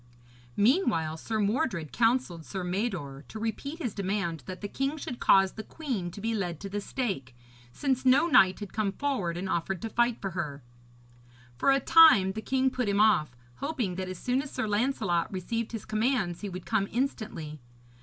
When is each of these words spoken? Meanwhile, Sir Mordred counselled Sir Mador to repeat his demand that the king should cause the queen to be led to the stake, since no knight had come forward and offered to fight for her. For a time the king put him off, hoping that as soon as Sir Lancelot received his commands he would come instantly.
Meanwhile, 0.57 1.17
Sir 1.17 1.39
Mordred 1.39 1.91
counselled 1.93 2.43
Sir 2.43 2.63
Mador 2.63 3.23
to 3.27 3.37
repeat 3.37 3.77
his 3.77 3.93
demand 3.93 4.41
that 4.47 4.61
the 4.61 4.67
king 4.67 4.97
should 4.97 5.19
cause 5.19 5.51
the 5.51 5.63
queen 5.63 6.09
to 6.09 6.19
be 6.19 6.33
led 6.33 6.59
to 6.61 6.69
the 6.69 6.81
stake, 6.81 7.35
since 7.71 8.03
no 8.03 8.25
knight 8.25 8.61
had 8.61 8.73
come 8.73 8.93
forward 8.93 9.37
and 9.37 9.47
offered 9.47 9.79
to 9.83 9.91
fight 9.91 10.19
for 10.19 10.31
her. 10.31 10.63
For 11.55 11.69
a 11.71 11.79
time 11.79 12.31
the 12.31 12.41
king 12.41 12.71
put 12.71 12.89
him 12.89 12.99
off, 12.99 13.37
hoping 13.57 13.93
that 13.97 14.09
as 14.09 14.17
soon 14.17 14.41
as 14.41 14.49
Sir 14.49 14.67
Lancelot 14.67 15.31
received 15.31 15.71
his 15.71 15.85
commands 15.85 16.41
he 16.41 16.49
would 16.49 16.65
come 16.65 16.87
instantly. 16.91 17.59